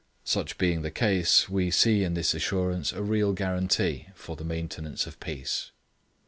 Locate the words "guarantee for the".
3.33-4.43